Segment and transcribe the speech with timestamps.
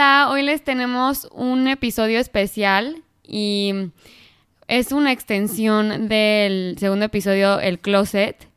[0.00, 3.90] Hola, hoy les tenemos un episodio especial y
[4.66, 8.48] es una extensión del segundo episodio, El Closet.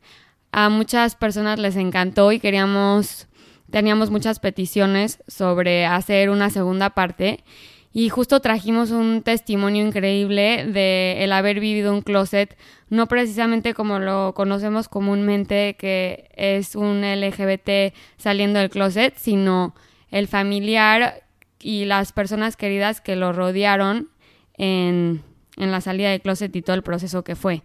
[0.52, 3.28] A muchas personas les encantó y queríamos,
[3.70, 7.44] teníamos muchas peticiones sobre hacer una segunda parte
[7.92, 12.56] y justo trajimos un testimonio increíble de el haber vivido un closet,
[12.88, 19.74] no precisamente como lo conocemos comúnmente, que es un LGBT saliendo del closet, sino
[20.10, 21.23] el familiar
[21.64, 24.10] y las personas queridas que lo rodearon
[24.58, 25.22] en,
[25.56, 27.62] la salida del closet y todo el proceso que fue.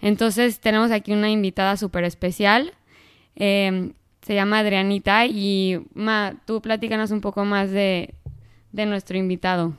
[0.00, 2.72] Entonces tenemos aquí una invitada súper especial.
[3.34, 8.14] Em, se llama Adrianita y Ma, tú platícanos un poco más de,
[8.70, 9.74] de nuestro invitado.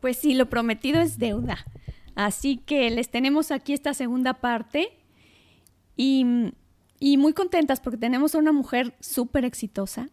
[0.00, 1.66] Pues sí, lo prometido es deuda.
[2.14, 4.90] Así que les tenemos aquí esta segunda parte
[5.96, 6.24] y,
[7.00, 10.10] muy contentas porque tenemos a una mujer súper exitosa,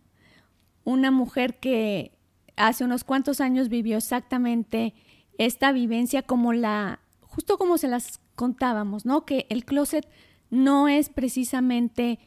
[0.83, 2.17] una mujer que
[2.55, 4.93] hace unos cuantos años vivió exactamente
[5.37, 9.25] esta vivencia como la, justo como se las contábamos, ¿no?
[9.25, 10.07] Que el closet
[10.49, 12.19] no es precisamente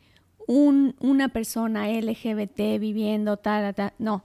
[0.46, 4.24] un, una persona LGBT viviendo tal, tal, no.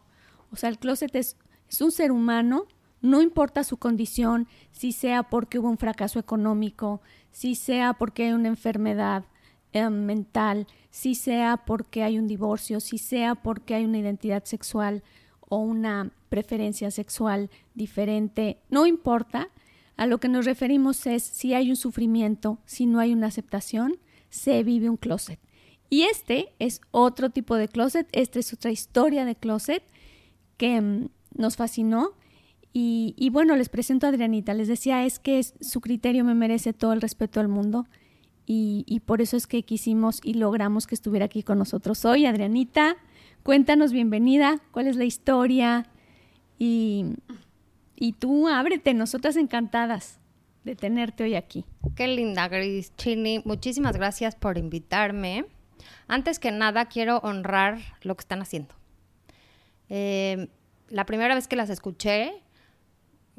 [0.52, 1.38] O sea, el closet es,
[1.70, 2.66] es un ser humano,
[3.02, 8.34] no importa su condición, si sea porque hubo un fracaso económico, si sea porque hay
[8.34, 9.26] una enfermedad
[9.72, 15.04] eh, mental, si sea porque hay un divorcio, si sea porque hay una identidad sexual
[15.50, 19.50] o una preferencia sexual diferente, no importa.
[19.98, 23.98] A lo que nos referimos es si hay un sufrimiento, si no hay una aceptación,
[24.30, 25.40] se vive un closet.
[25.90, 29.84] Y este es otro tipo de closet, esta es otra historia de closet
[30.58, 32.12] que mm, nos fascinó.
[32.72, 34.54] Y, bueno, les presento a Adrianita.
[34.54, 37.88] Les decía, es que su criterio me merece todo el respeto del mundo.
[38.46, 42.26] Y, y, por eso es que quisimos y logramos que estuviera aquí con nosotros hoy.
[42.26, 42.96] Adrianita,
[43.50, 45.88] cuéntanos, bienvenida, cuál es la historia.
[46.60, 47.16] Y,
[47.96, 50.20] y tú ábrete, nosotras encantadas
[50.64, 51.66] de tenerte hoy aquí.
[51.96, 53.42] Qué linda, Gris Chini.
[53.46, 55.48] Muchísimas gracias por invitarme.
[56.08, 58.76] Antes que nada, quiero honrar lo que están haciendo.
[59.90, 60.50] Eh,
[60.90, 62.44] la primera vez que las escuché,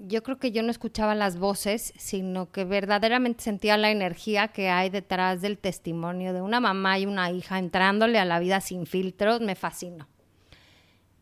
[0.02, 4.70] yo creo que yo no escuchaba las voces, sino que verdaderamente sentía la energía que
[4.70, 8.86] hay detrás del testimonio de una mamá y una hija entrándole a la vida sin
[8.86, 10.08] filtros, me fascinó.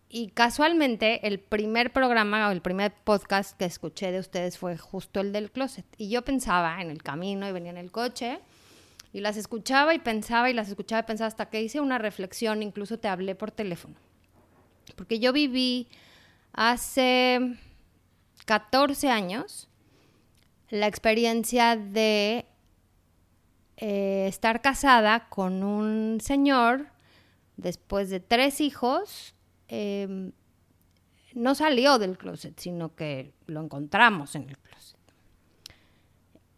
[0.09, 5.21] Y casualmente el primer programa o el primer podcast que escuché de ustedes fue justo
[5.21, 5.85] el del closet.
[5.99, 8.39] Y yo pensaba en el camino y venía en el coche
[9.13, 12.63] y las escuchaba y pensaba y las escuchaba y pensaba hasta que hice una reflexión,
[12.63, 13.97] incluso te hablé por teléfono.
[14.95, 15.89] Porque yo viví
[16.53, 17.59] hace
[18.49, 19.69] 14 años
[20.71, 22.47] la experiencia de
[23.77, 26.87] eh, estar casada con un señor
[27.59, 29.35] después de tres hijos.
[29.69, 30.33] Em,
[31.35, 34.99] no salió del closet, sino que lo encontramos en el closet.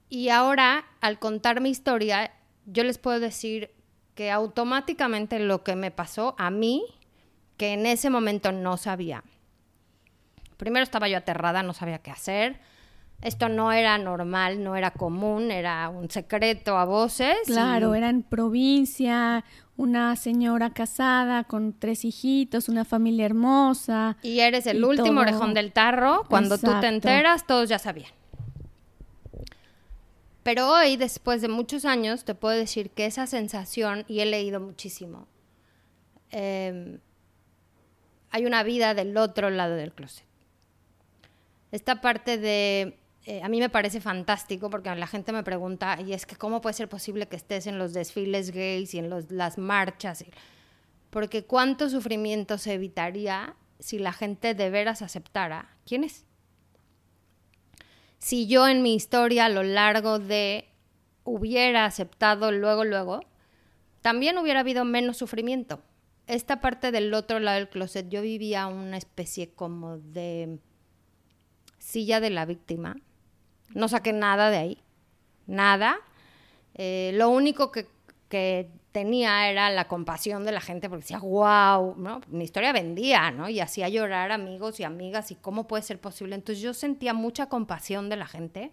[0.09, 2.33] Y ahora, al contar mi historia,
[2.67, 3.75] yo les puedo decir
[4.15, 6.84] que automáticamente lo que me pasó a mí
[7.57, 9.25] que en ese momento no sabía.
[10.60, 12.60] Primero estaba yo aterrada, no sabía qué hacer.
[13.22, 17.38] Esto no era normal, no era común, era un secreto a voces.
[17.47, 19.43] Claro, era en provincia,
[19.78, 24.19] una señora casada con tres hijitos, una familia hermosa.
[24.22, 26.26] Y eres el último orejón del tarro.
[26.28, 28.12] Cuando tú te enteras, todos ya sabían.
[30.42, 34.60] Pero hoy, después de muchos años, te puedo decir que esa sensación, y he leído
[34.60, 35.27] muchísimo,
[36.32, 36.98] eh,
[38.31, 40.29] hay una vida del otro lado del closet.
[41.72, 42.98] Esta parte de...
[43.26, 46.62] Eh, a mí me parece fantástico porque la gente me pregunta, y es que cómo
[46.62, 50.25] puede ser posible que estés en los desfiles gays y en las marchas,
[51.10, 56.25] porque cuánto sufrimiento se evitaría si la gente de veras aceptara quién es.
[58.18, 60.65] Si yo en mi historia a lo largo de
[61.24, 63.21] hubiera aceptado luego, luego,
[64.00, 65.83] también hubiera habido menos sufrimiento
[66.30, 70.59] esta parte del otro lado del closet, yo vivía una especie como de
[71.80, 72.97] silla de la víctima.
[73.74, 74.78] No saqué nada de ahí,
[75.47, 75.98] nada.
[76.74, 77.88] Eh, lo único que,
[78.92, 82.21] tenía era la compasión de la gente porque decía, wow, ¿no?
[82.28, 83.48] mi historia vendía, ¿no?
[83.48, 86.34] Y hacía llorar amigos y amigas y cómo puede ser posible.
[86.34, 88.72] Entonces yo sentía mucha compasión de la gente,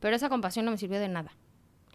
[0.00, 1.32] pero esa compasión no me sirvió de nada.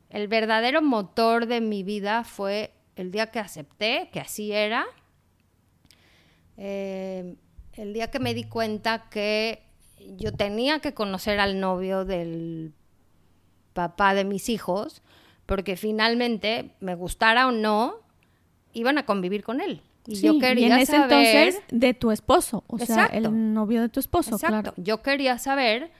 [0.09, 4.85] El verdadero motor de mi vida fue el día que acepté que así era,
[6.57, 7.35] eh,
[7.73, 9.66] el día que me di cuenta que
[10.17, 12.73] yo tenía que conocer al novio del
[13.73, 15.01] papá de mis hijos,
[15.45, 17.95] porque finalmente, me gustara o no,
[18.73, 19.81] iban a convivir con él.
[20.05, 21.11] Y Sí, yo quería y en ese saber...
[21.11, 24.61] entonces de tu esposo, o sea, el novio de tu esposo, Exacto.
[24.61, 24.73] claro.
[24.77, 25.91] Yo quería saber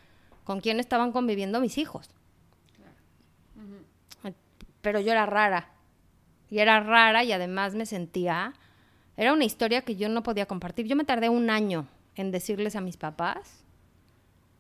[0.44, 2.10] con quién estaban conviviendo mis hijos.
[4.82, 5.72] Pero yo era rara.
[6.50, 8.54] Y era rara y además me sentía...
[9.18, 10.86] Era una historia que yo no podía compartir.
[10.86, 13.66] Yo me tardé un año en decirles a mis papás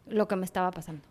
[0.10, 1.04] lo que me estaba pasando.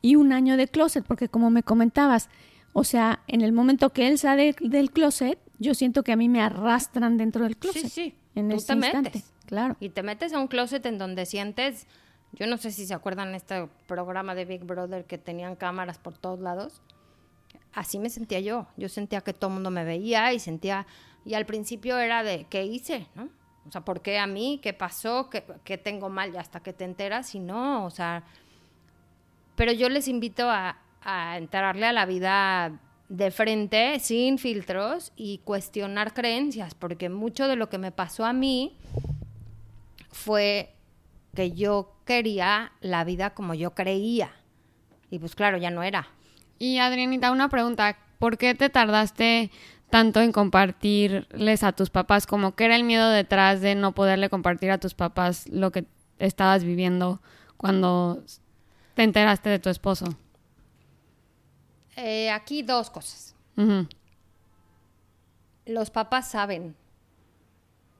[0.00, 2.28] Y un año de closet, porque como me comentabas,
[2.72, 6.28] o sea, en el momento que él sale del closet, yo siento que a mí
[6.28, 7.82] me arrastran dentro del closet.
[7.82, 8.14] Sí, sí.
[8.34, 9.10] En Tú ese te instante.
[9.10, 9.32] metes.
[9.46, 9.76] Claro.
[9.78, 11.86] Y te metes a un closet en donde sientes...
[12.32, 16.16] Yo no sé si se acuerdan este programa de Big Brother que tenían cámaras por
[16.16, 16.80] todos lados.
[17.74, 18.66] Así me sentía yo.
[18.78, 20.86] Yo sentía que todo el mundo me veía y sentía...
[21.26, 23.06] Y al principio era de, ¿qué hice?
[23.14, 23.28] ¿No?
[23.68, 24.58] O sea, ¿por qué a mí?
[24.62, 25.28] ¿Qué pasó?
[25.28, 26.32] ¿Qué, qué tengo mal?
[26.34, 28.24] Y hasta que te enteras y no, o sea...
[29.62, 35.38] Pero yo les invito a, a entrarle a la vida de frente, sin filtros y
[35.44, 38.76] cuestionar creencias, porque mucho de lo que me pasó a mí
[40.10, 40.74] fue
[41.36, 44.32] que yo quería la vida como yo creía.
[45.10, 46.08] Y pues claro, ya no era.
[46.58, 49.52] Y Adrianita, una pregunta, ¿por qué te tardaste
[49.90, 52.26] tanto en compartirles a tus papás?
[52.26, 55.84] Como que era el miedo detrás de no poderle compartir a tus papás lo que
[56.18, 57.22] estabas viviendo
[57.56, 58.24] cuando
[58.94, 60.06] te enteraste de tu esposo.
[61.96, 63.34] Eh, aquí dos cosas.
[65.66, 66.74] Los papás saben.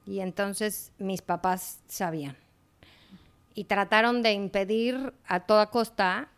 [0.07, 2.37] Y entonces mis papás sabían.
[3.55, 6.29] Y trataron de impedir a toda costa,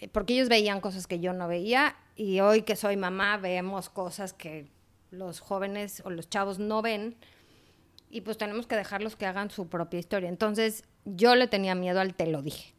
[0.00, 3.88] eh, porque ellos veían cosas que yo no veía, y hoy que soy mamá vemos
[3.88, 4.70] cosas que
[5.10, 7.16] los jóvenes o los chavos no ven,
[8.10, 10.28] y pues tenemos que dejarlos que hagan su propia historia.
[10.28, 12.73] Entonces yo le tenía miedo al te lo dije.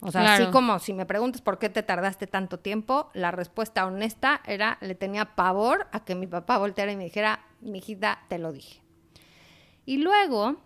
[0.00, 0.44] O sea, Claro.
[0.44, 4.78] así como si me preguntas por qué te tardaste tanto tiempo, la respuesta honesta era,
[4.80, 8.52] le tenía pavor a que mi papá volteara y me dijera, mi hijita, te lo
[8.52, 8.80] dije.
[9.86, 10.56] Y luego,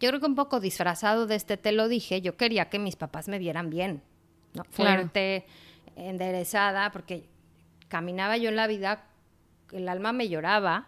[0.00, 2.96] yo creo que un poco disfrazado de este te lo dije, yo quería que mis
[2.96, 4.02] papás me vieran bien,
[4.54, 4.64] ¿no?
[4.64, 5.02] Claro.
[5.02, 5.44] Fuerte,
[5.96, 7.28] enderezada, porque
[7.88, 9.04] caminaba yo en la vida,
[9.72, 10.86] el alma me lloraba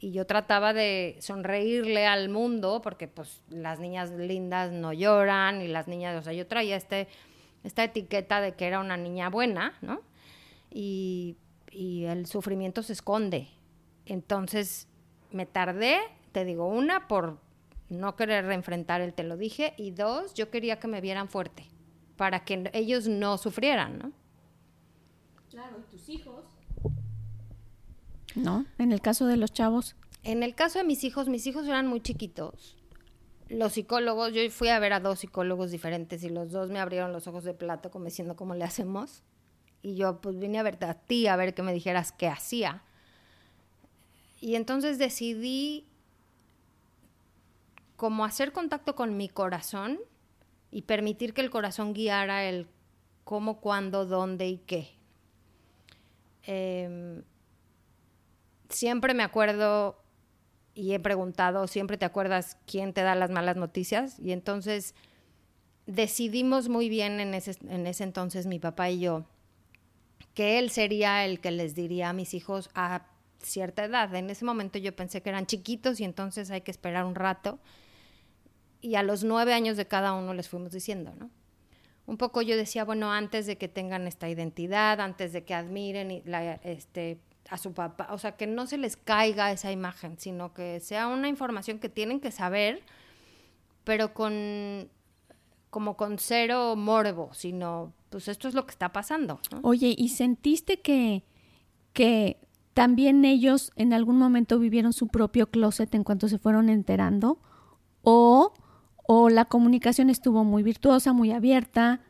[0.00, 5.68] y yo trataba de sonreírle al mundo, porque pues las niñas lindas no lloran y
[5.68, 7.06] las niñas, o sea, yo traía este,
[7.64, 10.00] esta etiqueta de que era una niña buena, ¿no?
[10.70, 11.36] Y,
[11.70, 13.48] y el sufrimiento se esconde.
[14.06, 14.88] Entonces
[15.32, 15.98] me tardé,
[16.32, 17.38] te digo, una por
[17.90, 21.66] no querer reenfrentar el te lo dije y dos, yo quería que me vieran fuerte
[22.16, 24.12] para que ellos no sufrieran, ¿no?
[28.34, 28.66] ¿No?
[28.78, 29.96] En el caso de los chavos.
[30.22, 32.76] En el caso de mis hijos, mis hijos eran muy chiquitos.
[33.48, 37.12] Los psicólogos, yo fui a ver a dos psicólogos diferentes y los dos me abrieron
[37.12, 39.22] los ojos de plato como diciendo cómo le hacemos.
[39.82, 42.82] Y yo pues vine a verte a ti a ver que me dijeras qué hacía.
[44.40, 45.86] Y entonces decidí
[47.96, 49.98] como hacer contacto con mi corazón
[50.70, 52.66] y permitir que el corazón guiara el
[53.24, 54.88] cómo, cuándo, dónde y qué.
[56.44, 57.22] Em,
[58.70, 60.02] siempre me acuerdo
[60.74, 64.18] y he preguntado, siempre te acuerdas quién te da las malas noticias.
[64.18, 64.94] Y entonces
[65.86, 69.26] decidimos muy bien en ese, en ese entonces mi papá y yo
[70.34, 73.06] que él sería el que les diría a mis hijos a
[73.40, 74.14] cierta edad.
[74.14, 77.58] En ese momento yo pensé que eran chiquitos y entonces hay que esperar un rato.
[78.80, 81.30] Y a los nueve años de cada uno les fuimos diciendo, ¿no?
[82.06, 86.10] Un poco yo decía, bueno, antes de que tengan esta identidad, antes de que admiren
[86.10, 90.18] y la, este, a su papá, o sea, que no se les caiga esa imagen,
[90.18, 92.82] sino que sea una información que tienen que saber,
[93.84, 94.88] pero con
[95.68, 99.40] como con cero morbo, sino pues esto es lo que está pasando.
[99.62, 101.24] Oye, ¿y sentiste que,
[101.92, 102.38] que
[102.74, 107.38] también ellos en algún momento vivieron su propio closet en cuanto se fueron enterando?
[108.02, 108.52] ¿O,
[109.06, 112.00] o la comunicación estuvo muy virtuosa, muy abierta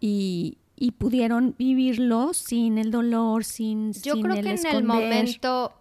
[0.00, 4.84] y, y pudieron vivirlo sin el dolor, sin, Yo sin creo el que en el
[4.84, 5.72] momento,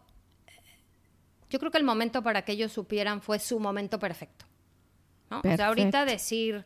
[1.50, 4.46] yo creo que el momento para que ellos supieran fue su momento perfecto.
[5.30, 5.40] ¿no?
[5.40, 6.66] O sea, ahorita decir,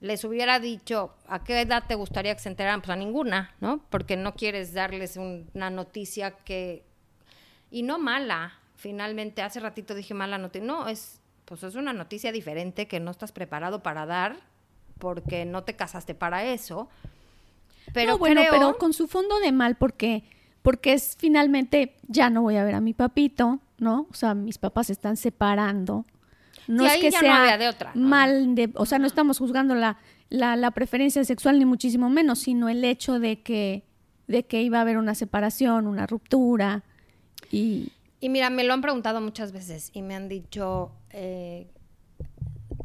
[0.00, 2.80] les hubiera dicho, ¿a qué edad te gustaría que se enteraran?
[2.80, 3.80] Pues a ninguna, ¿no?
[3.90, 6.84] Porque no quieres darles un- una noticia que,
[7.70, 12.32] y no mala, finalmente, hace ratito dije mala noticia, no, es, pues es una noticia
[12.32, 14.36] diferente que no estás preparado para dar
[14.98, 16.88] porque no te casaste para eso.
[17.92, 20.24] Pero no, bueno, creo- pero con su fondo de mal, porque,
[20.62, 24.06] porque es finalmente, ya no voy a ver a mi papito, ¿no?
[24.10, 26.04] O sea, mis papás se están separando.
[26.66, 28.08] No Sí, es que no sea había de otra, ¿no?
[28.08, 29.96] mal, de, o sea, no estamos juzgando la,
[30.28, 33.84] la, la preferencia sexual ni muchísimo menos, sino el hecho de que,
[34.26, 36.82] de que iba a haber una separación, una ruptura
[37.50, 37.90] y,
[38.20, 41.68] Y mira, me lo han preguntado muchas veces y me han dicho, eh,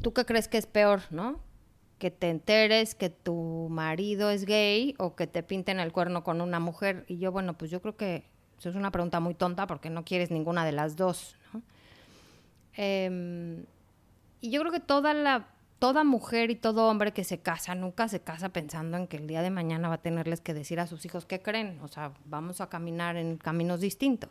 [0.01, 1.39] ¿tú qué crees que es peor, no?
[2.03, 6.41] Que te enteres que tu marido es gay o que te pinten el cuerno con
[6.41, 7.05] una mujer.
[7.07, 8.25] Y yo, bueno, pues yo creo que
[8.59, 11.37] eso es una pregunta muy tonta porque no quieres ninguna de las dos.
[12.75, 13.65] Em,
[14.41, 15.47] y yo creo que toda la
[15.79, 19.27] toda mujer y todo hombre que se casa nunca se casa pensando en que el
[19.27, 22.11] día de mañana va a tenerles que decir a sus hijos qué creen, o sea,
[22.25, 24.29] vamos a caminar en caminos distintos.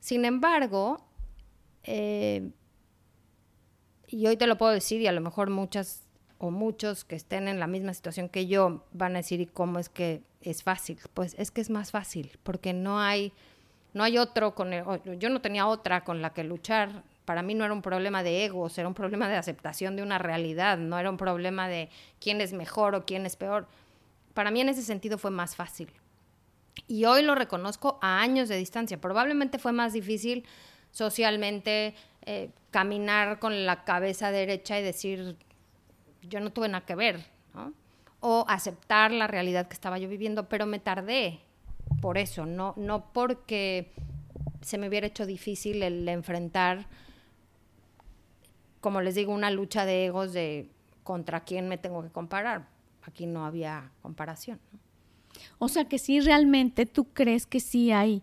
[0.00, 1.04] Sin embargo,
[1.84, 2.50] eh,
[4.08, 6.03] y hoy te lo puedo decir y a lo mejor muchas
[6.38, 9.78] o muchos que estén en la misma situación que yo van a decir y cómo
[9.78, 10.98] es que es fácil.
[11.14, 13.32] Pues es que es más fácil porque no hay
[13.92, 14.84] no hay otro con el,
[15.18, 17.04] yo no tenía otra con la que luchar.
[17.24, 20.18] Para mí no era un problema de egos, era un problema de aceptación de una
[20.18, 21.88] realidad, no era un problema de
[22.20, 23.66] quién es mejor o quién es peor.
[24.34, 25.88] Para mí en ese sentido fue más fácil.
[26.88, 29.00] Y hoy lo reconozco a años de distancia.
[29.00, 30.44] Probablemente fue más difícil
[30.90, 31.94] socialmente
[32.26, 35.36] eh, caminar con la cabeza derecha y decir,
[36.28, 37.72] yo no tuve nada que ver, ¿no?
[38.20, 41.40] O aceptar la realidad que estaba yo viviendo, pero me tardé
[42.00, 43.92] por eso, no, no porque
[44.62, 46.86] se me hubiera hecho difícil el enfrentar,
[48.80, 50.70] como les digo, una lucha de egos de
[51.02, 52.66] contra quién me tengo que comparar.
[53.02, 54.58] Aquí no había comparación.
[55.58, 58.22] O sea que sí realmente tú crees que sí hay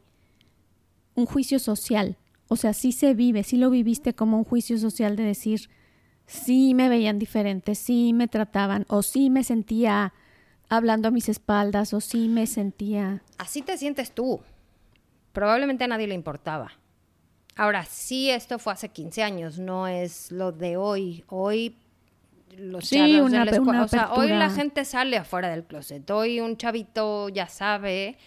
[1.15, 2.17] un juicio social.
[2.47, 5.69] O sea, sí se vive, sí lo viviste como un juicio social de decir,
[6.31, 10.13] sí me veían diferente, sí me trataban, o sí me sentía
[10.69, 13.21] hablando a mis espaldas, o sí me sentía...
[13.37, 14.39] Así te sientes tú.
[15.33, 16.71] Probablemente a nadie le importaba.
[17.55, 21.25] Ahora, sí, esto fue hace 15 años, no es lo de hoy.
[21.27, 21.75] Hoy
[22.57, 26.09] los Sí, chavos de la una o sea, hoy la gente sale afuera del closet.
[26.09, 28.17] Hoy un chavito ya sabe.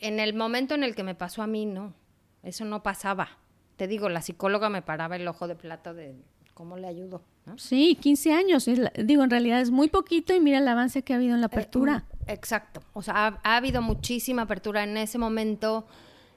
[0.00, 1.94] En el momento en el que me pasó a mí, no.
[2.42, 3.28] Eso no pasaba.
[3.76, 6.16] Te digo, la psicóloga me paraba el ojo de plato de
[6.60, 7.22] cómo le ayudo.
[7.46, 7.56] ¿no?
[7.56, 8.68] Sí, 15 años.
[8.68, 11.34] es la- digo, en realidad es muy poquito y mira el avance que ha habido
[11.34, 12.04] en la apertura.
[12.26, 12.82] Eh, exacto.
[12.92, 15.86] O sea, ha, ha habido muchísima apertura en ese momento.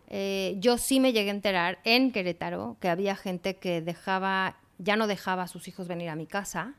[0.08, 4.96] eh, yo sí me llegué a enterar en Querétaro que había gente que dejaba, ya
[4.96, 6.76] no dejaba a sus hijos venir a mi casa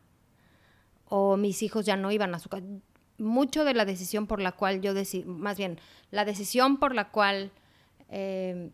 [1.09, 2.65] o mis hijos ya no iban a su casa.
[3.19, 5.79] Mucho de la decisión por la cual yo decidí, más bien,
[6.11, 7.51] la decisión por la cual
[8.09, 8.71] eh,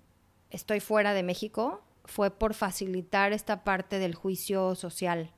[0.51, 5.31] estoy fuera de México fue por facilitar esta parte del juicio social,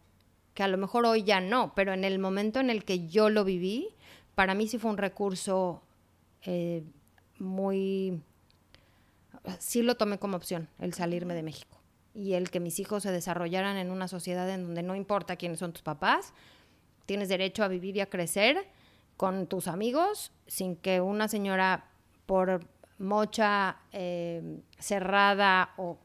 [0.55, 3.29] que a lo mejor hoy ya no, pero en el momento en el que yo
[3.29, 3.95] lo viví,
[4.35, 5.83] para mí sí fue un recurso
[6.43, 6.83] eh,
[7.39, 8.23] muy...
[9.59, 11.79] Sí lo tomé como opción, el salirme de México.
[12.15, 15.59] Y el que mis hijos se desarrollaran en una sociedad en donde no importa quiénes
[15.59, 16.33] son tus papás,
[17.07, 18.67] tienes derecho a vivir y a crecer
[19.17, 21.91] con tus amigos sin que una señora
[22.25, 22.67] por
[22.99, 25.99] mocha eh, cerrada o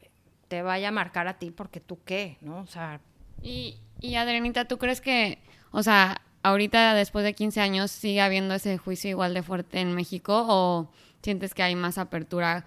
[0.48, 2.60] te vaya a marcar a ti porque tú qué, ¿no?
[2.60, 3.00] O sea,
[3.42, 5.38] Y, y Adrianita, ¿tú crees que,
[5.70, 9.94] o sea, ahorita después de 15 años sigue habiendo ese juicio igual de fuerte en
[9.94, 10.90] México o
[11.22, 12.64] sientes que hay más apertura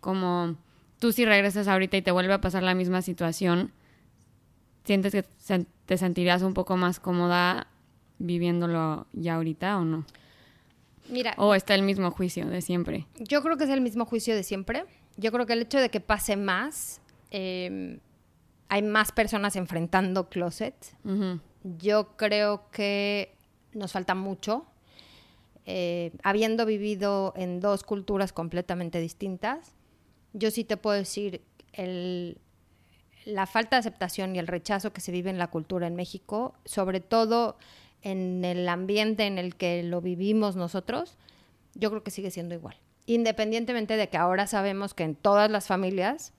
[0.00, 0.56] como
[0.98, 3.72] tú si regresas ahorita y te vuelve a pasar la misma situación,
[4.84, 5.24] sientes que
[5.86, 7.66] te sentirías un poco más cómoda
[8.18, 10.04] viviéndolo ya ahorita o no?
[11.08, 13.06] mira, O está el mismo juicio de siempre.
[13.18, 14.84] Yo creo que es el mismo juicio de siempre.
[15.16, 16.99] Yo creo que el hecho de que pase más,
[17.30, 18.00] eh,
[18.68, 20.74] hay más personas enfrentando closet.
[21.64, 23.34] Yo creo que
[23.72, 24.64] nos falta mucho.
[25.66, 29.74] Eh, habiendo vivido en dos culturas completamente distintas,
[30.32, 32.38] yo sí te puedo decir, el,
[33.24, 36.54] la falta de aceptación y el rechazo que se vive en la cultura en México,
[36.64, 37.56] sobre todo
[38.02, 41.18] en el ambiente en el que lo vivimos nosotros,
[41.74, 42.76] yo creo que sigue siendo igual.
[43.06, 46.32] Independientemente de que ahora sabemos que en todas las familias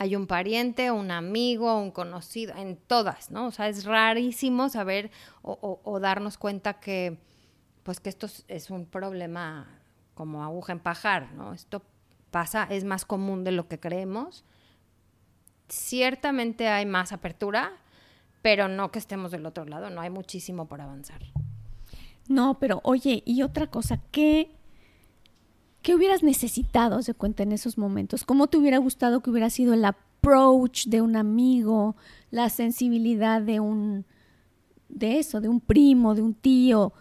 [0.00, 3.48] hay un pariente, un amigo, un conocido, en todas, ¿no?
[3.48, 5.10] O sea, es rarísimo saber
[5.42, 7.18] o, darnos cuenta que,
[7.82, 9.66] pues que esto es, es un problema
[10.14, 11.52] como aguja en pajar, ¿no?
[11.52, 11.82] Esto
[12.30, 14.44] pasa, es más común de lo que creemos.
[15.68, 17.72] Ciertamente hay más apertura,
[18.40, 21.22] pero no que estemos del otro lado, no hay muchísimo por avanzar.
[22.28, 24.54] No, pero oye, y otra cosa, ¿qué,
[25.88, 28.26] ¿qué hubieras necesitado, se cuenta, en esos momentos?
[28.26, 31.96] ¿Cómo te hubiera gustado que hubiera sido el approach de un amigo,
[32.30, 34.04] la sensibilidad de un,
[34.90, 36.92] de eso, de un primo, de un tío?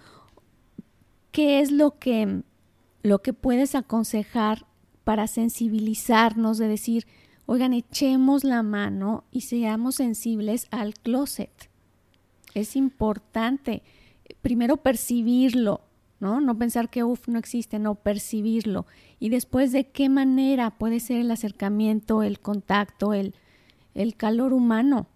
[1.34, 2.44] ¿Qué es lo que,
[3.03, 4.65] lo que puedes aconsejar
[5.03, 7.08] para sensibilizarnos de decir,
[7.46, 11.70] oigan, echemos la mano y seamos sensibles al closet?
[12.53, 13.84] Es importante
[14.41, 15.82] primero percibirlo
[16.19, 16.41] ¿no?
[16.41, 18.86] No pensar que, uff, no existe, no, percibirlo.
[19.19, 23.36] Y después, ¿de qué manera puede ser el acercamiento, el contacto, el,
[23.93, 25.07] el calor humano?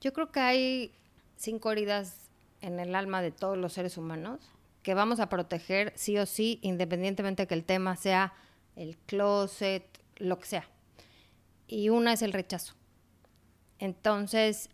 [0.00, 0.92] Yo creo que hay
[1.36, 2.30] cinco heridas
[2.60, 4.40] en el alma de todos los seres humanos
[4.82, 8.32] que vamos a proteger sí o sí, independientemente de que el tema sea
[8.76, 9.84] el closet,
[10.16, 10.68] lo que sea.
[11.66, 12.74] Y una es el rechazo.
[13.78, 14.70] Entonces,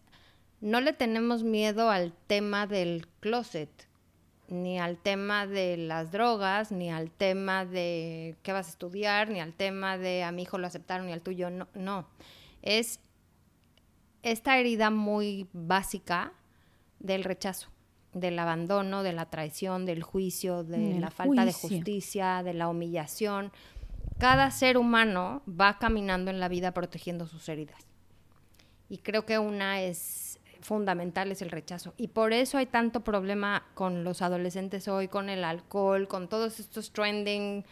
[0.61, 3.71] no le tenemos miedo al tema del closet,
[4.49, 9.41] ni al tema de las drogas, ni al tema de qué vas a estudiar, ni
[9.41, 12.07] al tema de a mi hijo lo aceptaron, ni al tuyo, no, no.
[12.63, 13.01] Es
[14.23, 16.33] esta herida muy básica
[17.01, 17.69] del rechazo,
[18.13, 23.53] del abandono, de la traición, del juicio, de la falta de justicia, de la humillación.
[24.19, 27.87] Cada ser humano va caminando en la vida protegiendo sus heridas.
[28.89, 30.26] Y creo que una es
[30.67, 31.95] fundamental es el rechazo.
[31.97, 36.59] Y por eso hay tanto problema con los adolescentes hoy, con el alcohol, con todos
[36.61, 37.65] estos trending.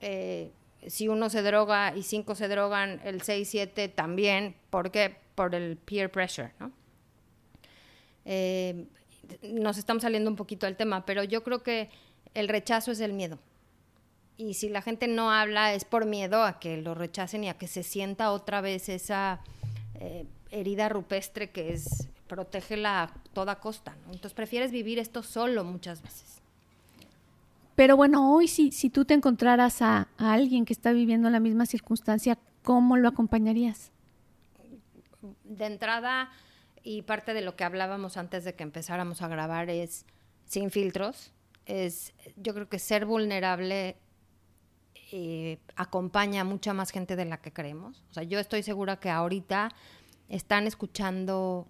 [0.00, 0.50] Eh,
[0.86, 4.56] si uno se droga y cinco se drogan, el 6, 7 también.
[4.70, 5.14] ¿Por qué?
[5.34, 6.72] Por el peer pressure, ¿no?
[8.24, 8.86] Eh,
[9.42, 11.90] nos estamos saliendo un poquito del tema, pero yo creo que
[12.34, 13.38] el rechazo es el miedo.
[14.38, 17.58] Y si la gente no habla es por miedo a que lo rechacen y a
[17.58, 19.40] que se sienta otra vez esa
[20.00, 23.94] eh, herida rupestre que es protégela a toda costa.
[24.06, 26.40] Entonces prefieres vivir esto solo muchas veces.
[27.74, 31.40] Pero bueno, hoy si, si tú te encontraras a, a alguien que está viviendo la
[31.40, 33.92] misma circunstancia, ¿cómo lo acompañarías?
[35.44, 36.30] De entrada,
[36.82, 40.06] y parte de lo que hablábamos antes de que empezáramos a grabar es
[40.46, 41.32] sin filtros.
[41.66, 43.96] Es, yo creo que ser vulnerable
[45.12, 48.02] eh, acompaña a mucha más gente de la que creemos.
[48.10, 49.68] O sea, yo estoy segura que ahorita
[50.28, 51.68] están escuchando,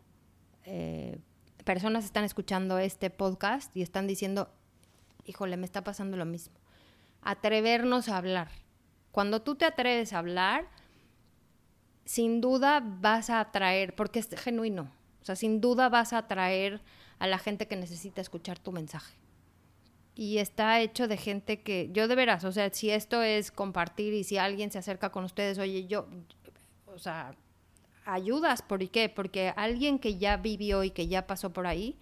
[0.65, 1.19] eh,
[1.65, 4.51] personas están escuchando este podcast y están diciendo,
[5.25, 6.55] híjole, me está pasando lo mismo.
[7.23, 8.49] Atrevernos a hablar.
[9.13, 10.69] Cuando tú te atreves a hablar,
[12.05, 16.81] sin duda vas a atraer, porque es genuino, o sea, sin duda vas a atraer
[17.19, 19.15] a la gente que necesita escuchar tu mensaje.
[20.15, 24.13] Y está hecho de gente que, yo de veras, o sea, si esto es compartir
[24.13, 26.07] y si alguien se acerca con ustedes, oye, yo,
[26.87, 27.35] o sea,
[28.05, 29.09] ayudas, ¿por qué?
[29.09, 31.97] Porque alguien que ya vivió y que ya pasó por ahí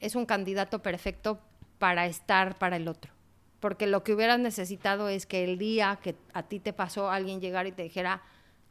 [0.00, 1.40] es un candidato perfecto
[1.78, 3.12] para estar para el otro.
[3.60, 7.40] Porque lo que hubieras necesitado es que el día que a ti te pasó alguien
[7.40, 8.22] llegar y te dijera,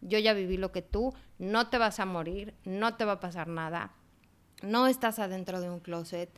[0.01, 3.19] yo ya viví lo que tú, no te vas a morir, no te va a
[3.19, 3.91] pasar nada,
[4.61, 6.29] no estás adentro de un closet,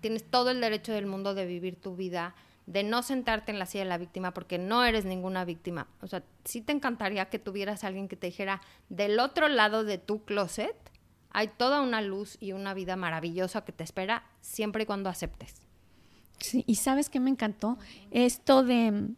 [0.00, 2.34] tienes todo el derecho del mundo de vivir tu vida,
[2.70, 5.88] de no sentarte en la silla de la víctima porque no eres ninguna víctima.
[6.00, 9.98] O sea, sí te encantaría que tuvieras alguien que te dijera, del otro lado de
[9.98, 10.76] tu closet
[11.32, 15.62] hay toda una luz y una vida maravillosa que te espera siempre y cuando aceptes.
[16.38, 17.78] Sí, y sabes que me encantó
[18.10, 19.14] esto de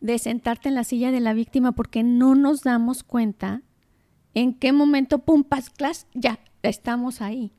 [0.00, 3.62] de sentarte en la silla de la víctima porque no nos damos cuenta
[4.34, 7.52] en qué momento, pum, pas, class, ya, estamos ahí.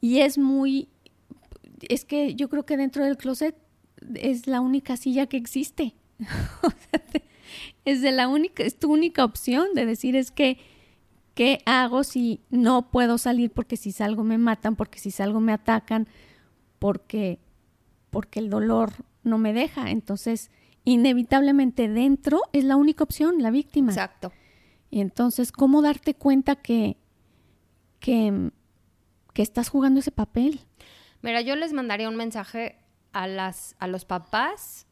[0.00, 0.88] Y es muy,
[1.88, 3.56] es que yo creo que dentro del closet
[4.14, 5.94] es la única silla que existe.
[7.84, 10.58] es de la única, es tu única opción de decir es que,
[11.34, 13.50] ¿qué hago si no puedo salir?
[13.50, 16.08] Porque si salgo me matan, porque si salgo me atacan,
[16.78, 17.38] porque,
[18.10, 19.90] porque el dolor no me deja.
[19.90, 20.50] Entonces,
[20.84, 23.90] inevitablemente dentro es la única opción, la víctima.
[23.90, 24.32] Exacto.
[24.90, 26.96] Y entonces, ¿cómo darte cuenta que,
[27.98, 28.50] que,
[29.32, 30.60] que estás jugando ese papel?
[31.20, 32.76] Mira, yo les mandaría un mensaje
[33.14, 34.86] a, las, a los papás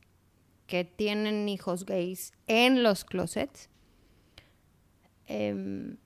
[0.66, 3.68] que tienen hijos gays en los closets.
[5.26, 5.98] Em,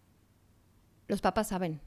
[1.06, 1.80] los papás saben.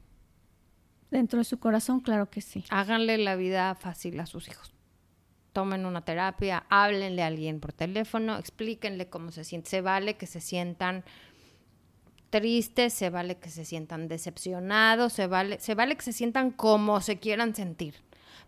[1.12, 2.64] Dentro de su corazón, claro que sí.
[2.70, 4.74] Háganle la vida fácil a sus hijos
[5.54, 9.70] tomen una terapia, háblenle a alguien por teléfono, explíquenle cómo se siente.
[9.70, 11.04] Se vale que se sientan
[12.30, 17.02] tristes, se vale que se sientan decepcionados, se vale, se vale que se sientan como
[17.02, 17.96] se quieran sentir.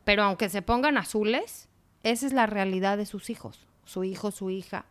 [0.04, 1.68] Pero aunque se pongan azules,
[2.04, 4.86] esa es la realidad de sus hijos, su hijo, su hija.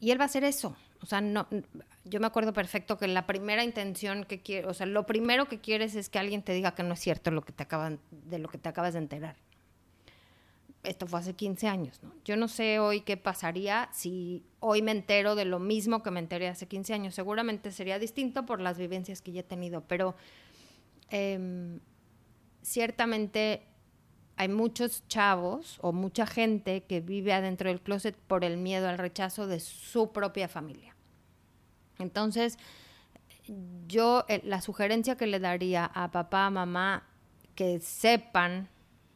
[0.00, 0.76] Y él va a hacer eso.
[1.02, 1.46] O sea, no,
[2.04, 5.60] yo me acuerdo perfecto que la primera intención que quiere, o sea, lo primero que
[5.60, 8.38] quieres es que alguien te diga que no es cierto lo que te acaban, de
[8.38, 9.36] lo que te acabas de enterar
[10.86, 12.12] esto fue hace 15 años, ¿no?
[12.24, 16.20] Yo no sé hoy qué pasaría si hoy me entero de lo mismo que me
[16.20, 17.14] enteré hace 15 años.
[17.14, 20.14] Seguramente sería distinto por las vivencias que ya he tenido, pero
[21.10, 21.80] em,
[22.62, 23.62] ciertamente
[24.36, 28.98] hay muchos chavos o mucha gente que vive adentro del closet por el miedo al
[28.98, 30.94] rechazo de su propia familia.
[31.98, 32.58] Entonces,
[33.86, 37.04] yo eh, la sugerencia que le daría a papá, mamá,
[37.54, 38.68] que sepan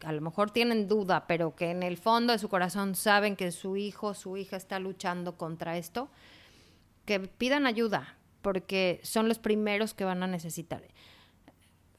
[0.05, 3.53] a lo mejor tienen duda, pero que en el fondo de su corazón saben que
[3.53, 6.09] su hijo, su hija está luchando contra esto,
[7.05, 10.83] que pidan ayuda, porque son los primeros que van a necesitar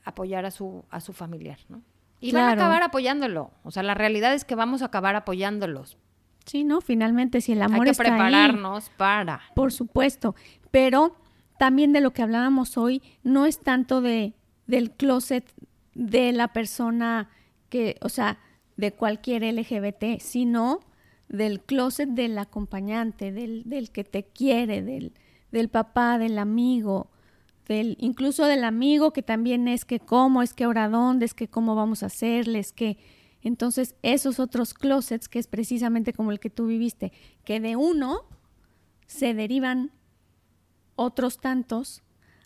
[0.03, 1.83] apoyar a su, a su familiar, ¿no?
[2.21, 3.51] Y van a acabar apoyándolo.
[3.63, 5.97] O sea, la realidad es que vamos a acabar apoyándolos.
[6.45, 6.79] Sí, ¿no?
[6.81, 9.41] Finalmente, si el amor Hay que prepararnos para.
[9.55, 10.35] Por supuesto.
[10.69, 11.15] Pero
[11.57, 14.33] también de lo que hablábamos hoy, no es tanto de
[14.71, 15.51] del closet
[15.93, 17.29] de la persona
[17.69, 18.39] que, o sea,
[18.77, 20.79] de cualquier LGBT, sino
[21.27, 25.13] del closet del acompañante, del, del que te quiere, del,
[25.51, 27.10] del papá, del amigo,
[27.67, 31.47] del, incluso del amigo que también es que cómo, es que ahora dónde, es que
[31.47, 32.97] cómo vamos a hacerles, que
[33.41, 37.11] entonces esos otros closets, que es precisamente como el que tú viviste,
[37.43, 38.21] que de uno
[39.07, 39.91] se derivan
[40.95, 42.03] otros tantos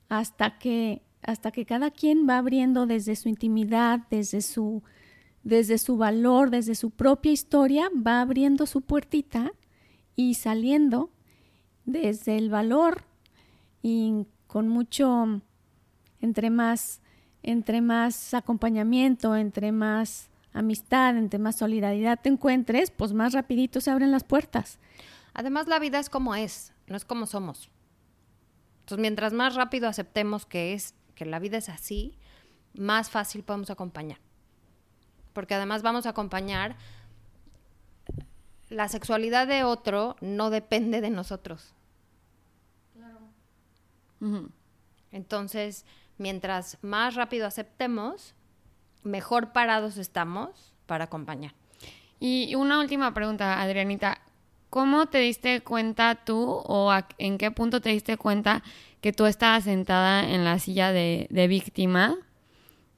[0.09, 4.83] hasta que hasta que cada quien va abriendo desde su intimidad, desde su
[5.43, 9.51] desde su valor, desde su propia historia, va abriendo su puertita
[10.15, 11.11] y saliendo
[11.85, 13.03] desde el valor
[13.83, 14.25] y
[14.55, 15.41] con mucho,
[16.21, 17.01] entre más,
[17.43, 23.91] entre más acompañamiento, entre más amistad, entre más solidaridad te encuentres, pues más rapidito se
[23.91, 24.79] abren las puertas.
[25.33, 27.69] Además, la vida es como es, no es como somos.
[28.79, 32.17] Entonces, mientras más rápido aceptemos que es, que la vida es así,
[32.73, 34.19] más fácil podemos acompañar.
[35.33, 36.77] Porque además vamos a acompañar
[38.69, 41.75] la sexualidad de otro no depende de nosotros.
[45.11, 45.85] Entonces,
[46.17, 48.33] mientras más rápido aceptemos,
[49.03, 51.53] mejor parados estamos para acompañar.
[52.19, 54.19] Y una última pregunta, Adrianita.
[54.69, 58.61] ¿Cómo te diste cuenta tú o en qué punto te diste cuenta
[58.99, 62.15] que tú estabas sentada en la silla de, de víctima?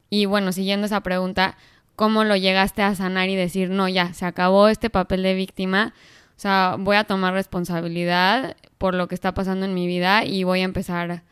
[0.10, 1.58] Y bueno, siguiendo esa pregunta,
[1.96, 5.94] ¿cómo lo llegaste a sanar y decir, no, ya, se acabó este papel de víctima?
[6.38, 10.44] O sea, voy a tomar responsabilidad por lo que está pasando en mi vida y
[10.44, 11.24] voy a empezar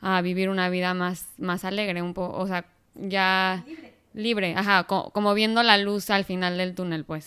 [0.00, 2.66] a vivir una vida más, más alegre, un poco, o sea,
[2.96, 7.26] ya libre, libre ajá, como, viendo la luz al final del túnel, pues.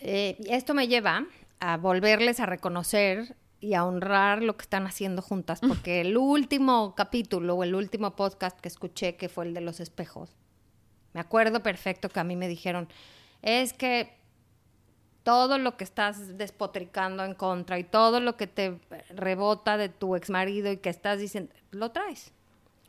[0.00, 1.24] Eh, esto me lleva
[1.60, 6.94] a volverles a reconocer y a honrar lo que están haciendo juntas, porque el último
[6.94, 10.36] capítulo o el último podcast que escuché, que fue el de los espejos,
[11.14, 12.86] me acuerdo perfecto que a mí me dijeron,
[13.40, 14.17] es que
[15.28, 20.16] todo lo que estás despotricando en contra y todo lo que te rebota de tu
[20.16, 22.32] ex marido y que estás diciendo, lo traes.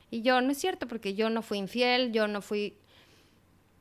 [0.10, 2.78] Y yo, no es cierto, porque yo no fui infiel, yo no fui...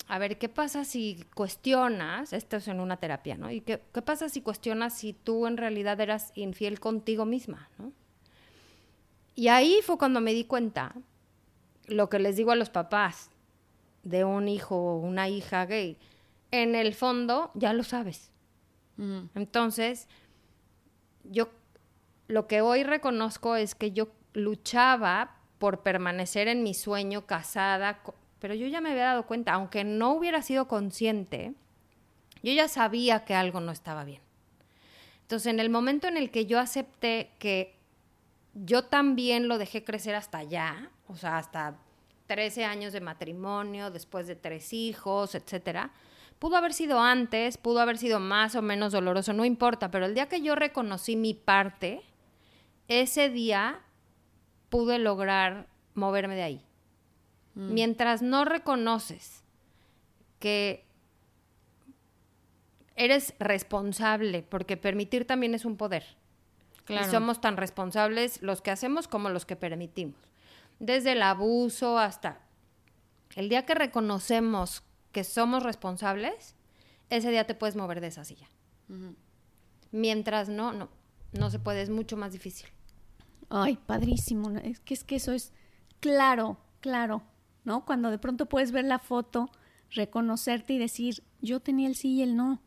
[0.09, 3.49] A ver, ¿qué pasa si cuestionas, esto es en una terapia, ¿no?
[3.49, 7.93] ¿Y qué, qué pasa si cuestionas si tú en realidad eras infiel contigo misma, ¿no?
[9.37, 10.97] Y ahí fue cuando me di cuenta,
[11.87, 13.31] lo que les digo a los papás
[14.03, 15.97] de un hijo o una hija gay,
[16.51, 18.33] en el fondo ya lo sabes.
[19.35, 20.09] Entonces,
[21.25, 21.49] yo
[22.27, 28.03] lo que hoy reconozco es que yo luchaba por permanecer en mi sueño casada,
[28.39, 31.55] pero yo ya me había dado cuenta, aunque no hubiera sido consciente,
[32.43, 34.23] yo ya sabía que algo no estaba bien.
[35.23, 37.77] Entonces, en el momento en el que yo acepté que
[38.55, 41.77] yo también lo dejé crecer hasta allá, o sea, hasta
[42.27, 45.91] 13 años de matrimonio, después de tres hijos, etcétera,
[46.39, 50.15] Pudo haber sido antes, pudo haber sido más o menos doloroso, no importa, pero el
[50.15, 52.03] día que yo reconocí mi parte,
[52.87, 53.81] ese día
[54.69, 56.65] pude lograr moverme de ahí.
[57.55, 57.75] Mm.
[57.75, 59.43] Mientras no reconoces
[60.39, 60.87] que
[62.95, 66.05] eres responsable, porque permitir también es un poder.
[66.89, 70.19] Y somos tan responsables los que hacemos como los que permitimos.
[70.79, 72.41] Desde el abuso hasta
[73.37, 74.83] el día que reconocemos
[75.19, 76.55] que somos responsables,
[77.11, 78.49] ese día te puedes mover de esa silla.
[79.91, 80.91] Mientras no, no,
[81.33, 82.69] no se puede, es mucho más difícil.
[83.49, 84.51] Ay, padrísimo.
[84.59, 85.53] Es que es que eso es
[85.99, 87.23] claro, claro,
[87.65, 87.85] ¿no?
[87.85, 89.51] Cuando de pronto puedes ver la foto,
[89.91, 92.63] reconocerte y decir, yo tenía el sí y el no,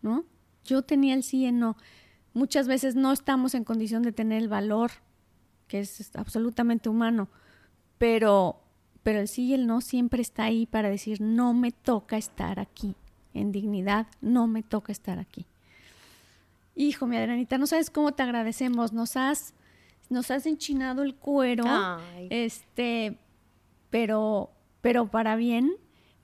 [0.00, 0.24] ¿no?
[0.64, 1.76] Yo tenía el sí y el no.
[2.32, 4.90] Muchas veces no estamos en condición de tener el valor,
[5.68, 7.28] que es absolutamente humano,
[7.98, 8.65] pero
[9.06, 12.58] pero el sí y el no siempre está ahí para decir, no me toca estar
[12.58, 12.96] aquí,
[13.34, 15.46] en dignidad, no me toca estar aquí.
[16.74, 19.54] Hijo, mi Adrianita, no sabes cómo te agradecemos, nos has,
[20.10, 21.62] nos has enchinado el cuero,
[22.30, 23.16] este,
[23.90, 25.70] pero, pero para bien,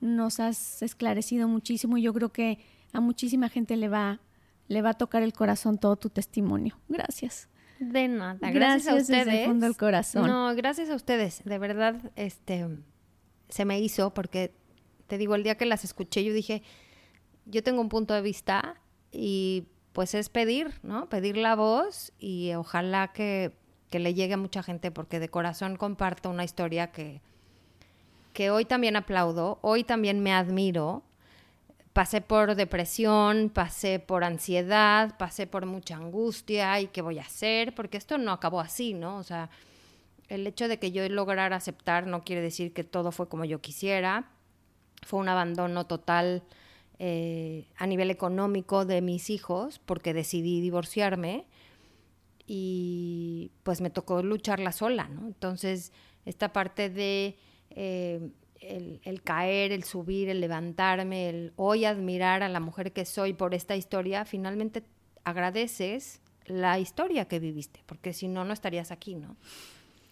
[0.01, 2.59] nos has esclarecido muchísimo y yo creo que
[2.91, 4.19] a muchísima gente le va,
[4.67, 6.77] le va a tocar el corazón todo tu testimonio.
[6.89, 7.47] Gracias.
[7.91, 9.25] De nada, gracias, a ustedes.
[9.25, 10.27] Desde el del corazón.
[10.27, 12.67] No, gracias a ustedes, de verdad, este,
[13.49, 14.53] se me hizo porque
[15.07, 16.63] te digo, el día que las escuché, yo dije,
[17.45, 21.07] yo tengo un punto de vista y pues es pedir, ¿no?
[21.07, 23.53] Pedir la voz y ojalá que,
[23.89, 27.21] que le llegue a mucha gente porque de corazón comparto una historia que,
[28.33, 31.03] que hoy también aplaudo, hoy también me admiro.
[31.93, 37.75] Pasé por depresión, pasé por ansiedad, pasé por mucha angustia y qué voy a hacer,
[37.75, 39.17] porque esto no acabó así, ¿no?
[39.17, 39.51] O sea,
[40.27, 43.61] el hecho de que yo lograra aceptar no quiere decir que todo fue como yo
[43.61, 44.31] quisiera.
[45.03, 46.41] Fue un abandono total
[46.97, 51.45] eh, a nivel económico de mis hijos porque decidí divorciarme
[52.47, 55.27] y pues me tocó lucharla sola, ¿no?
[55.27, 55.91] Entonces,
[56.25, 57.37] esta parte de
[57.69, 58.31] eh,
[58.69, 63.53] el, caer, el subir, el levantarme, el hoy admirar a la mujer que soy por
[63.53, 64.83] esta historia, finalmente
[65.23, 69.35] agradeces la historia que viviste, porque si no, no estarías aquí, ¿no?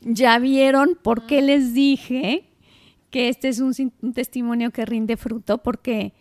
[0.01, 2.45] Ya vieron por qué les dije
[3.09, 3.73] que este es un,
[4.13, 6.13] testimonio que rinde fruto, porque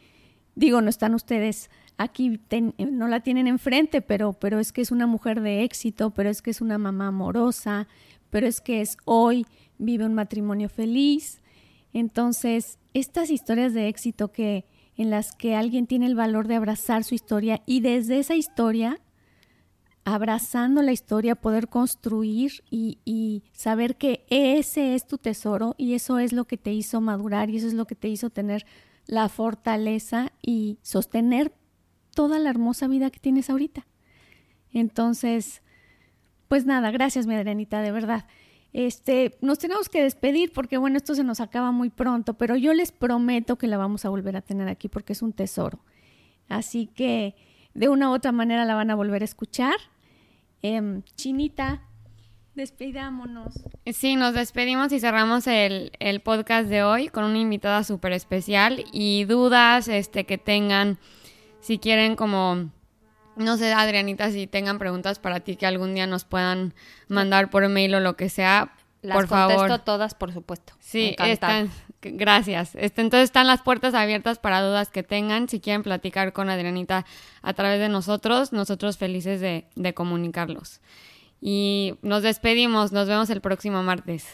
[0.55, 2.41] digo, no están ustedes aquí,
[2.79, 6.43] no la tienen enfrente, pero, pero es que es una mujer de éxito, pero es
[6.43, 7.87] que es una mamá amorosa,
[8.29, 9.47] pero es que es hoy,
[9.79, 11.40] vive un matrimonio feliz.
[11.93, 14.65] Entonces, estas historias de éxito que
[14.97, 19.01] en las que alguien tiene el valor de abrazar su historia y desde esa historia,
[20.05, 26.19] abrazando la historia, poder construir y, y, saber que ese es tu tesoro y eso
[26.19, 28.67] es lo que te hizo madurar y eso es lo que te hizo tener
[29.07, 31.53] la fortaleza y sostener
[32.15, 33.87] toda la hermosa vida que tienes ahorita.
[34.73, 35.63] Entonces,
[36.49, 38.27] pues nada, gracias, mi Adrianita, de verdad.
[38.73, 42.73] Este, nos tenemos que despedir porque bueno, esto se nos acaba muy pronto, pero yo
[42.73, 45.81] les prometo que la vamos a volver a tener aquí porque es un tesoro.
[46.49, 47.35] Así que
[47.75, 49.75] de una u otra manera la van a volver a escuchar.
[50.63, 51.83] Em, Chinita,
[52.55, 53.55] despidámonos.
[53.87, 58.85] Sí, nos despedimos y cerramos el, el podcast de hoy con una invitada súper especial
[58.93, 60.99] y dudas este, que tengan,
[61.61, 62.71] si quieren como
[63.37, 66.75] no sé, Adrianita, si tengan preguntas para ti que algún día nos puedan
[67.09, 69.79] mandar por mail o lo que sea, Las por contesto favor.
[69.81, 70.73] todas, por supuesto.
[70.79, 71.71] Sí, están,
[72.03, 72.75] gracias.
[72.75, 75.49] Este, entonces están las puertas abiertas para dudas que tengan.
[75.49, 77.07] Si quieren platicar con Adrianita
[77.43, 80.81] a través de nosotros, nosotros felices de, de comunicarlos.
[81.41, 84.27] Y nos despedimos, nos vemos el próximo martes.